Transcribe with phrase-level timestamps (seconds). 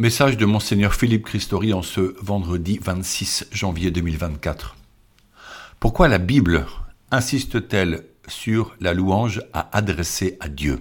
[0.00, 4.76] Message de Monseigneur Philippe Christori en ce vendredi 26 janvier 2024.
[5.80, 6.66] Pourquoi la Bible
[7.10, 10.78] insiste-t-elle sur la louange à adresser à Dieu?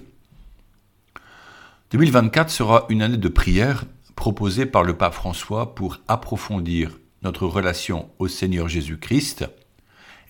[1.90, 3.86] 2024 sera une année de prière
[4.16, 9.46] proposée par le pape François pour approfondir notre relation au Seigneur Jésus-Christ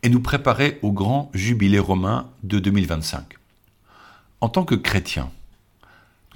[0.01, 3.33] et nous préparer au grand jubilé romain de 2025.
[4.39, 5.29] En tant que chrétiens,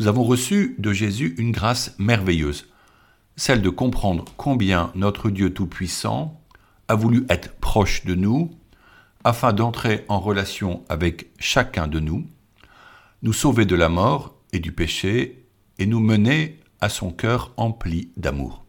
[0.02, 2.66] nous avons reçu de Jésus une grâce merveilleuse,
[3.36, 6.42] celle de comprendre combien notre Dieu Tout-Puissant
[6.88, 8.50] a voulu être proche de nous,
[9.24, 12.26] afin d'entrer en relation avec chacun de nous,
[13.22, 15.46] nous sauver de la mort et du péché,
[15.78, 18.66] et nous mener à son cœur empli d'amour.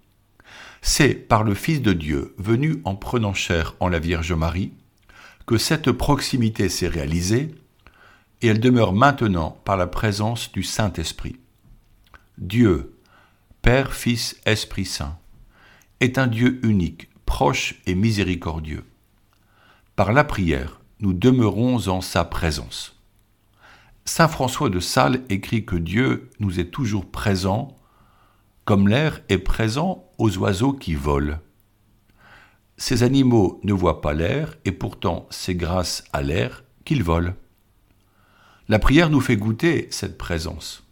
[0.83, 4.73] C'est par le Fils de Dieu, venu en prenant chair en la Vierge Marie,
[5.47, 7.55] que cette proximité s'est réalisée
[8.43, 11.37] et elle demeure maintenant par la présence du Saint-Esprit.
[12.39, 12.99] Dieu,
[13.63, 15.17] Père, Fils, Esprit Saint,
[16.01, 18.85] est un Dieu unique, proche et miséricordieux.
[19.95, 23.01] Par la prière, nous demeurons en sa présence.
[24.05, 27.77] Saint François de Sales écrit que Dieu nous est toujours présent,
[28.65, 31.39] comme l'air est présent aux oiseaux qui volent.
[32.77, 37.35] Ces animaux ne voient pas l'air, et pourtant c'est grâce à l'air qu'ils volent.
[38.73, 40.83] La prière nous fait goûter cette présence.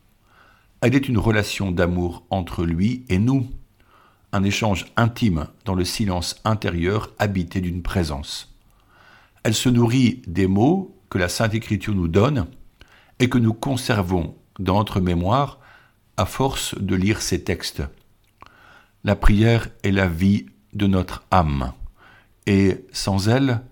[0.83, 3.49] Elle est une relation d'amour entre lui et nous,
[4.33, 8.55] un échange intime dans le silence intérieur habité d'une présence.
[9.45, 12.49] Elle se nourrit des mots que la Sainte Écriture nous donne
[13.19, 15.59] et que nous conservons dans notre mémoire
[16.19, 17.83] à force de lire ces textes.
[19.05, 20.45] La prière est la vie
[20.75, 21.73] de notre âme,
[22.45, 23.63] et sans elle,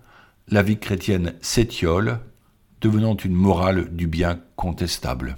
[0.47, 2.21] la vie chrétienne s'étiole
[2.81, 5.37] devenant une morale du bien contestable.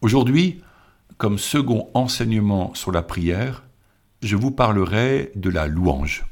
[0.00, 0.62] Aujourd'hui,
[1.16, 3.64] comme second enseignement sur la prière,
[4.22, 6.24] je vous parlerai de la louange.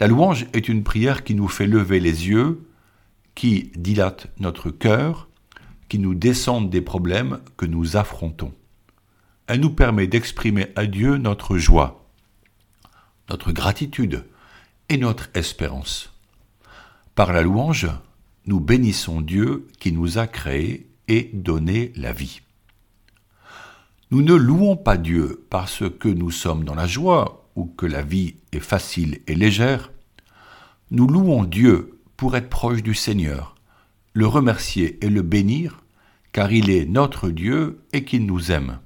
[0.00, 2.66] La louange est une prière qui nous fait lever les yeux,
[3.34, 5.28] qui dilate notre cœur,
[5.88, 8.52] qui nous descend des problèmes que nous affrontons.
[9.46, 12.08] Elle nous permet d'exprimer à Dieu notre joie,
[13.28, 14.24] notre gratitude
[14.88, 16.12] et notre espérance.
[17.14, 17.88] Par la louange,
[18.46, 22.40] nous bénissons Dieu qui nous a créés et donné la vie.
[24.10, 28.02] Nous ne louons pas Dieu parce que nous sommes dans la joie ou que la
[28.02, 29.92] vie est facile et légère.
[30.90, 33.54] Nous louons Dieu pour être proche du Seigneur,
[34.12, 35.82] le remercier et le bénir,
[36.32, 38.78] car il est notre Dieu et qu'il nous aime.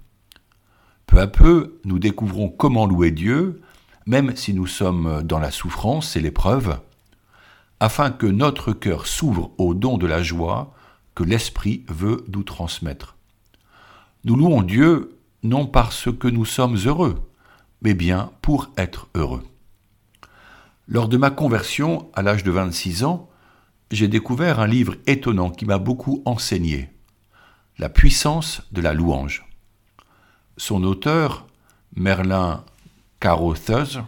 [1.06, 3.60] Peu à peu, nous découvrons comment louer Dieu,
[4.06, 6.78] même si nous sommes dans la souffrance et l'épreuve,
[7.80, 10.74] afin que notre cœur s'ouvre au don de la joie
[11.14, 13.16] que l'Esprit veut nous transmettre.
[14.24, 17.30] Nous louons Dieu non parce que nous sommes heureux,
[17.82, 19.44] mais bien pour être heureux.
[20.88, 23.28] Lors de ma conversion, à l'âge de 26 ans,
[23.90, 26.90] j'ai découvert un livre étonnant qui m'a beaucoup enseigné,
[27.78, 29.46] La puissance de la louange.
[30.56, 31.46] Son auteur,
[31.94, 32.64] Merlin
[33.20, 34.04] Carothers,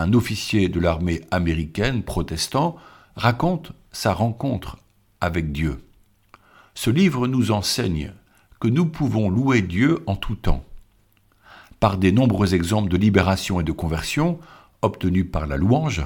[0.00, 2.76] un officier de l'armée américaine protestant,
[3.16, 4.78] raconte sa rencontre
[5.20, 5.84] avec Dieu.
[6.74, 8.12] Ce livre nous enseigne
[8.60, 10.64] que nous pouvons louer Dieu en tout temps.
[11.80, 14.38] Par des nombreux exemples de libération et de conversion
[14.82, 16.02] obtenus par la louange,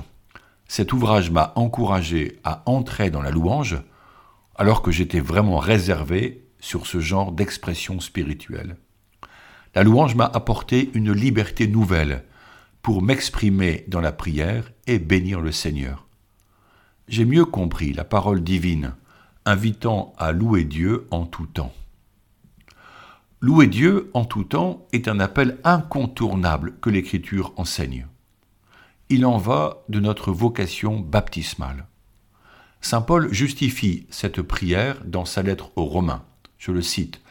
[0.66, 3.76] cet ouvrage m'a encouragé à entrer dans la louange
[4.56, 8.76] alors que j'étais vraiment réservé sur ce genre d'expression spirituelle.
[9.74, 12.24] La louange m'a apporté une liberté nouvelle
[12.84, 16.06] pour m'exprimer dans la prière et bénir le Seigneur.
[17.08, 18.92] J'ai mieux compris la parole divine,
[19.46, 21.72] invitant à louer Dieu en tout temps.
[23.40, 28.06] Louer Dieu en tout temps est un appel incontournable que l'Écriture enseigne.
[29.08, 31.86] Il en va de notre vocation baptismale.
[32.82, 36.24] Saint Paul justifie cette prière dans sa lettre aux Romains.
[36.58, 37.22] Je le cite.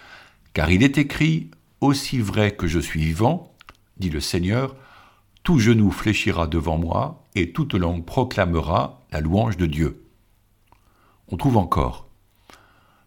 [0.53, 3.53] Car il est écrit, Aussi vrai que je suis vivant,
[3.97, 4.75] dit le Seigneur,
[5.43, 10.05] tout genou fléchira devant moi, et toute langue proclamera la louange de Dieu.
[11.29, 12.07] On trouve encore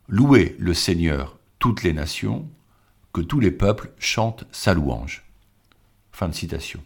[0.09, 2.49] Louez le Seigneur toutes les nations,
[3.13, 5.25] que tous les peuples chantent sa louange.
[6.13, 6.83] Fin de citation.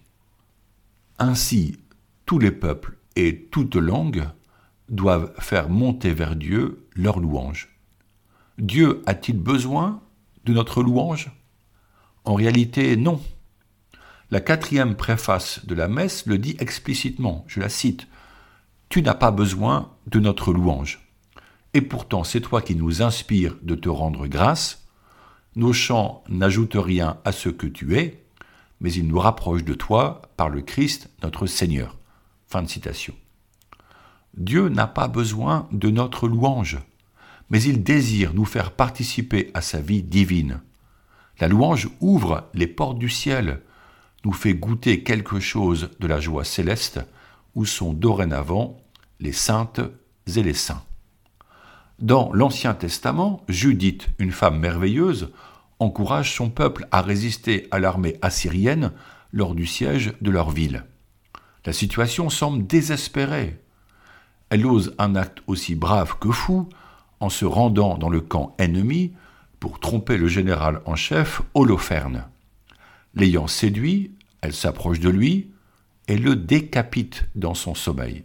[1.19, 1.77] Ainsi,
[2.25, 4.27] tous les peuples et toutes langues
[4.89, 7.69] doivent faire monter vers Dieu leur louange.
[8.59, 10.01] Dieu a-t-il besoin
[10.45, 11.31] de notre louange?
[12.25, 13.21] En réalité, non.
[14.33, 18.07] La quatrième préface de la messe le dit explicitement, je la cite,
[18.89, 21.11] Tu n'as pas besoin de notre louange.
[21.75, 24.87] Et pourtant c'est toi qui nous inspires de te rendre grâce,
[25.57, 28.25] Nos chants n'ajoutent rien à ce que tu es,
[28.81, 31.99] mais ils nous rapprochent de toi par le Christ notre Seigneur.
[32.47, 33.15] Fin de citation.
[34.37, 36.79] Dieu n'a pas besoin de notre louange,
[37.51, 40.61] mais il désire nous faire participer à sa vie divine.
[41.41, 43.61] La louange ouvre les portes du ciel,
[44.25, 47.01] nous fait goûter quelque chose de la joie céleste,
[47.55, 48.81] où sont dorénavant
[49.19, 49.81] les saintes
[50.27, 50.83] et les saints.
[51.99, 55.33] Dans l'Ancien Testament, Judith, une femme merveilleuse,
[55.79, 58.93] encourage son peuple à résister à l'armée assyrienne
[59.33, 60.85] lors du siège de leur ville.
[61.67, 63.59] La situation semble désespérée.
[64.49, 66.69] Elle ose un acte aussi brave que fou
[67.21, 69.13] en se rendant dans le camp ennemi
[69.59, 72.25] pour tromper le général en chef Holoferne.
[73.15, 75.51] L'ayant séduit, elle s'approche de lui
[76.09, 78.25] et le décapite dans son sommeil.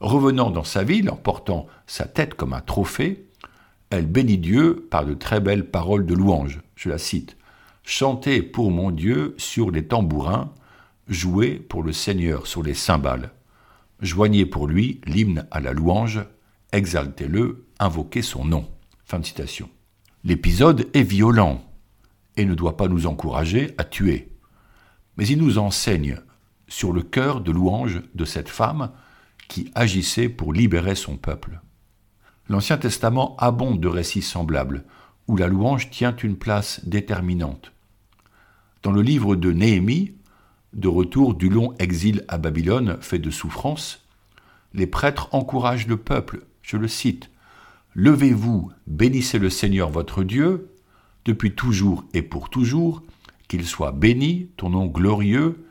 [0.00, 3.26] Revenant dans sa ville en portant sa tête comme un trophée,
[3.90, 6.60] elle bénit Dieu par de très belles paroles de louange.
[6.76, 7.36] Je la cite.
[7.82, 10.52] Chantez pour mon Dieu sur les tambourins,
[11.08, 13.32] jouez pour le Seigneur sur les cymbales.
[14.00, 16.20] Joignez pour lui l'hymne à la louange,
[16.72, 18.68] exaltez-le, invoquez son nom.
[19.04, 19.68] Fin de citation.
[20.24, 21.64] L'épisode est violent
[22.36, 24.28] et ne doit pas nous encourager à tuer.
[25.16, 26.20] Mais il nous enseigne
[26.68, 28.90] sur le cœur de louange de cette femme
[29.48, 31.60] qui agissait pour libérer son peuple.
[32.48, 34.84] L'Ancien Testament abonde de récits semblables,
[35.28, 37.72] où la louange tient une place déterminante.
[38.82, 40.14] Dans le livre de Néhémie,
[40.72, 44.06] de retour du long exil à Babylone fait de souffrance,
[44.72, 47.30] les prêtres encouragent le peuple, je le cite,
[47.94, 50.70] Levez-vous, bénissez le Seigneur votre Dieu,
[51.24, 53.02] depuis toujours et pour toujours,
[53.48, 55.66] qu'il soit béni, ton nom glorieux,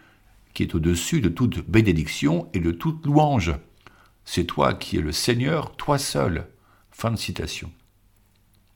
[0.53, 3.53] qui est au-dessus de toute bénédiction et de toute louange.
[4.25, 6.47] C'est toi qui es le Seigneur, toi seul.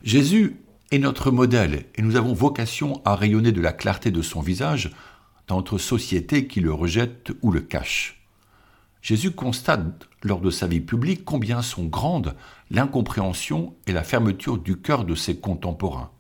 [0.02, 0.56] Jésus
[0.92, 4.92] est notre modèle et nous avons vocation à rayonner de la clarté de son visage
[5.48, 8.26] dans notre société qui le rejette ou le cache.
[9.02, 12.36] Jésus constate lors de sa vie publique combien sont grandes
[12.72, 16.12] l'incompréhension et la fermeture du cœur de ses contemporains.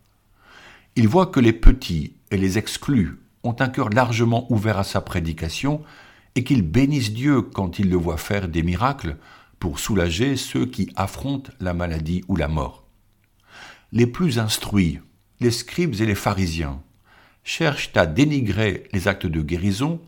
[0.96, 5.02] Il voit que les petits et les exclus ont un cœur largement ouvert à sa
[5.02, 5.82] prédication
[6.36, 9.18] et qu'ils bénissent Dieu quand ils le voient faire des miracles
[9.60, 12.86] pour soulager ceux qui affrontent la maladie ou la mort.
[13.92, 15.00] Les plus instruits,
[15.40, 16.82] les scribes et les pharisiens,
[17.44, 20.00] cherchent à dénigrer les actes de guérison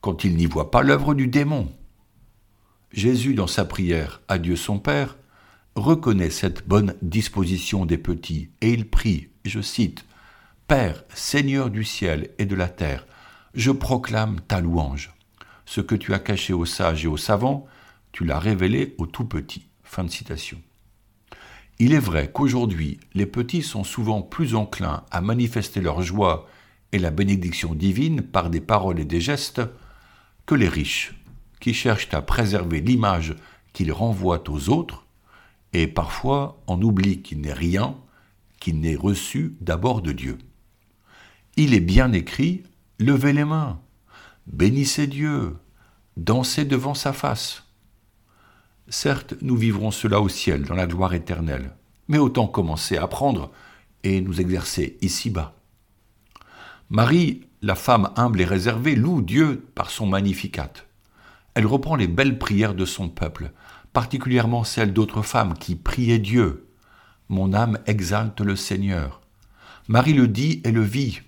[0.00, 1.70] quand ils n'y voient pas l'œuvre du démon.
[2.90, 5.16] Jésus, dans sa prière à Dieu son Père,
[5.74, 10.04] reconnaît cette bonne disposition des petits et il prie, je cite,
[10.68, 13.06] Père, Seigneur du ciel et de la terre,
[13.54, 15.14] je proclame ta louange.
[15.64, 17.66] Ce que tu as caché aux sages et aux savants,
[18.12, 19.68] tu l'as révélé aux tout petits.
[19.82, 20.60] Fin de citation.
[21.78, 26.48] Il est vrai qu'aujourd'hui, les petits sont souvent plus enclins à manifester leur joie
[26.92, 29.60] et la bénédiction divine par des paroles et des gestes
[30.46, 31.14] que les riches,
[31.60, 33.36] qui cherchent à préserver l'image
[33.72, 35.04] qu'ils renvoient aux autres,
[35.72, 37.96] et parfois en oublient qu'il n'est rien,
[38.60, 40.38] qu'il n'est reçu d'abord de Dieu.
[41.56, 42.62] Il est bien écrit
[42.98, 43.78] Levez les mains,
[44.46, 45.56] bénissez Dieu,
[46.16, 47.64] dansez devant sa face.
[48.88, 51.74] Certes, nous vivrons cela au ciel, dans la gloire éternelle,
[52.08, 53.50] mais autant commencer à apprendre
[54.04, 55.54] et nous exercer ici-bas.
[56.88, 60.72] Marie, la femme humble et réservée, loue Dieu par son magnificat.
[61.54, 63.50] Elle reprend les belles prières de son peuple,
[63.92, 66.65] particulièrement celles d'autres femmes qui priaient Dieu.
[67.28, 69.20] Mon âme exalte le Seigneur.
[69.88, 71.20] Marie le dit et le vit.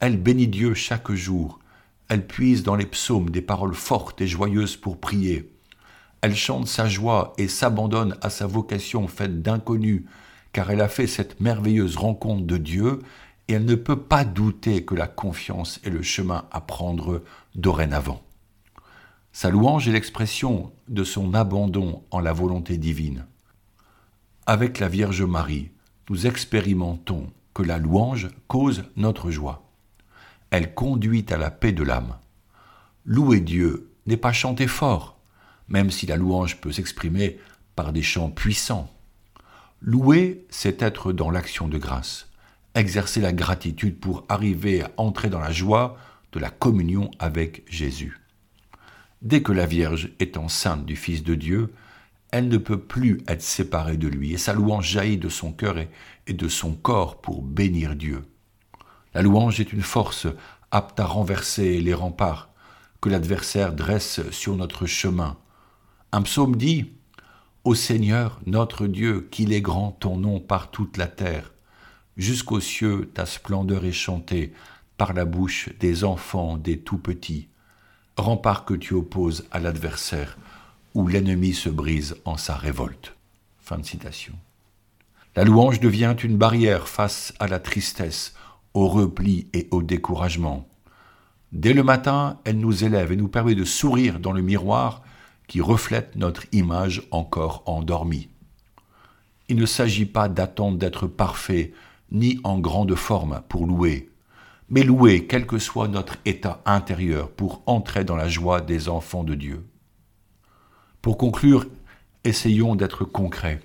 [0.00, 1.60] Elle bénit Dieu chaque jour,
[2.08, 5.50] elle puise dans les psaumes des paroles fortes et joyeuses pour prier.
[6.20, 10.06] Elle chante sa joie et s'abandonne à sa vocation faite d'inconnu,
[10.52, 13.00] car elle a fait cette merveilleuse rencontre de Dieu,
[13.48, 17.22] et elle ne peut pas douter que la confiance est le chemin à prendre
[17.54, 18.22] dorénavant.
[19.32, 23.26] Sa louange est l'expression de son abandon en la volonté divine.
[24.46, 25.70] Avec la Vierge Marie,
[26.10, 29.64] nous expérimentons que la louange cause notre joie
[30.54, 32.14] elle conduit à la paix de l'âme.
[33.04, 35.18] Louer Dieu n'est pas chanter fort,
[35.66, 37.40] même si la louange peut s'exprimer
[37.74, 38.88] par des chants puissants.
[39.80, 42.28] Louer, c'est être dans l'action de grâce,
[42.76, 45.96] exercer la gratitude pour arriver à entrer dans la joie
[46.30, 48.20] de la communion avec Jésus.
[49.22, 51.74] Dès que la Vierge est enceinte du Fils de Dieu,
[52.34, 55.76] elle ne peut plus être séparée de lui, et sa louange jaillit de son cœur
[56.26, 58.24] et de son corps pour bénir Dieu.
[59.14, 60.26] La louange est une force
[60.72, 62.50] apte à renverser les remparts
[63.00, 65.36] que l'adversaire dresse sur notre chemin.
[66.10, 66.90] Un psaume dit
[67.62, 71.52] Ô Seigneur, notre Dieu, qu'il est grand ton nom par toute la terre.
[72.16, 74.52] Jusqu'aux cieux ta splendeur est chantée
[74.96, 77.46] par la bouche des enfants, des tout petits.
[78.16, 80.36] Rempart que tu opposes à l'adversaire,
[80.94, 83.14] où l'ennemi se brise en sa révolte.
[83.60, 84.34] Fin de citation.
[85.36, 88.34] La louange devient une barrière face à la tristesse,
[88.72, 90.68] au repli et au découragement.
[91.52, 95.02] Dès le matin, elle nous élève et nous permet de sourire dans le miroir
[95.46, 98.28] qui reflète notre image encore endormie.
[99.48, 101.72] Il ne s'agit pas d'attendre d'être parfait,
[102.10, 104.10] ni en grande forme pour louer,
[104.70, 109.24] mais louer quel que soit notre état intérieur pour entrer dans la joie des enfants
[109.24, 109.64] de Dieu.
[111.04, 111.66] Pour conclure,
[112.24, 113.60] essayons d'être concrets.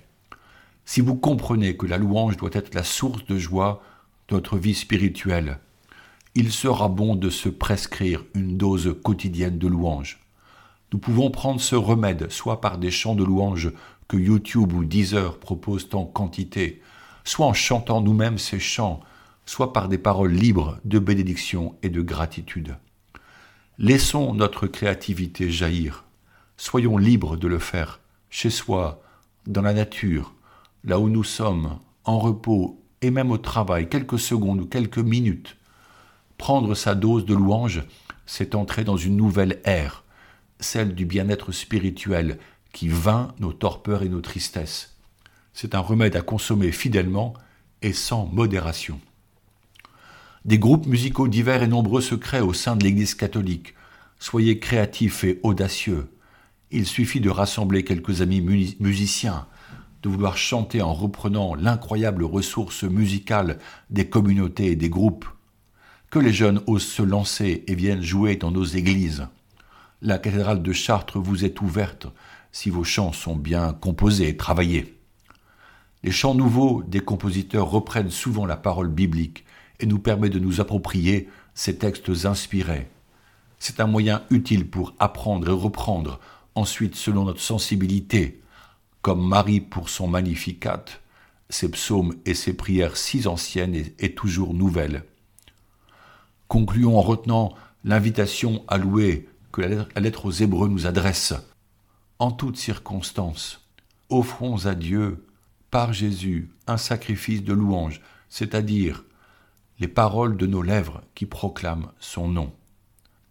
[0.84, 3.82] Si vous comprenez que la louange doit être la source de joie
[4.28, 5.58] de notre vie spirituelle,
[6.34, 10.20] il sera bon de se prescrire une dose quotidienne de louange.
[10.92, 13.72] Nous pouvons prendre ce remède soit par des chants de louange
[14.06, 16.82] que YouTube ou Deezer proposent en quantité,
[17.24, 19.00] soit en chantant nous-mêmes ces chants,
[19.46, 22.76] soit par des paroles libres de bénédiction et de gratitude.
[23.78, 26.04] Laissons notre créativité jaillir.
[26.62, 29.02] Soyons libres de le faire, chez soi,
[29.46, 30.34] dans la nature,
[30.84, 35.56] là où nous sommes, en repos et même au travail, quelques secondes ou quelques minutes.
[36.36, 37.82] Prendre sa dose de louange,
[38.26, 40.04] c'est entrer dans une nouvelle ère,
[40.58, 42.38] celle du bien-être spirituel
[42.74, 44.98] qui vainc nos torpeurs et nos tristesses.
[45.54, 47.32] C'est un remède à consommer fidèlement
[47.80, 49.00] et sans modération.
[50.44, 53.72] Des groupes musicaux divers et nombreux se créent au sein de l'Église catholique.
[54.18, 56.10] Soyez créatifs et audacieux.
[56.72, 59.46] Il suffit de rassembler quelques amis musiciens,
[60.02, 63.58] de vouloir chanter en reprenant l'incroyable ressource musicale
[63.90, 65.26] des communautés et des groupes.
[66.10, 69.26] Que les jeunes osent se lancer et viennent jouer dans nos églises.
[70.00, 72.06] La cathédrale de Chartres vous est ouverte
[72.52, 74.96] si vos chants sont bien composés et travaillés.
[76.04, 79.44] Les chants nouveaux des compositeurs reprennent souvent la parole biblique
[79.80, 82.88] et nous permettent de nous approprier ces textes inspirés.
[83.58, 86.20] C'est un moyen utile pour apprendre et reprendre,
[86.54, 88.40] ensuite selon notre sensibilité,
[89.02, 90.84] comme Marie pour son Magnificat,
[91.48, 95.04] ses psaumes et ses prières si anciennes et, toujours nouvelles.
[96.48, 97.54] Concluons en retenant
[97.84, 101.34] l'invitation à louer que la lettre aux Hébreux nous adresse.
[102.18, 103.66] En toutes circonstances,
[104.08, 105.26] offrons à Dieu,
[105.70, 109.04] par Jésus, un sacrifice de louange, c'est-à-dire
[109.78, 112.52] les paroles de nos lèvres qui proclament son nom.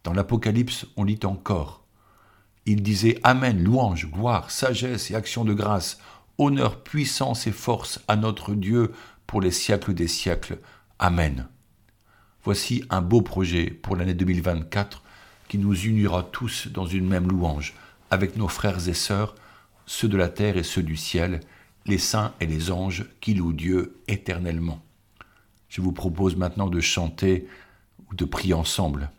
[0.03, 1.78] Dans l'Apocalypse, on lit encore
[2.69, 5.97] il disait Amen, louange, gloire, sagesse et action de grâce,
[6.37, 8.91] honneur, puissance et force à notre Dieu
[9.25, 10.59] pour les siècles des siècles.
[10.99, 11.47] Amen.
[12.43, 15.01] Voici un beau projet pour l'année 2024
[15.47, 17.73] qui nous unira tous dans une même louange,
[18.11, 19.33] avec nos frères et sœurs,
[19.87, 21.39] ceux de la terre et ceux du ciel,
[21.87, 24.79] les saints et les anges qui louent Dieu éternellement.
[25.69, 27.47] Je vous propose maintenant de chanter
[28.11, 29.09] ou de prier ensemble.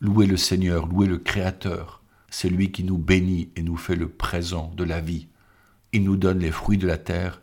[0.00, 1.99] Louez le Seigneur, louez le Créateur,
[2.30, 5.28] c'est lui qui nous bénit et nous fait le présent de la vie.
[5.92, 7.42] Il nous donne les fruits de la terre,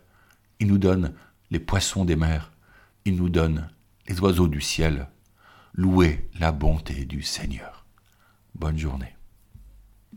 [0.58, 1.12] il nous donne
[1.50, 2.50] les poissons des mers,
[3.04, 3.68] il nous donne
[4.08, 5.08] les oiseaux du ciel.
[5.74, 7.84] Louez la bonté du Seigneur.
[8.54, 9.17] Bonne journée.